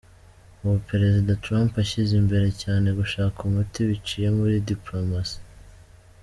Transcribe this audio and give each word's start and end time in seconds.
Ubu 0.63 0.77
Perezida 0.89 1.39
Trump 1.45 1.71
ashyize 1.83 2.13
imbere 2.21 2.47
cyane 2.63 2.87
gushaka 2.99 3.37
umuti 3.47 3.79
biciye 3.89 4.27
muri 4.37 4.55
Dipolomasiya. 4.67 5.43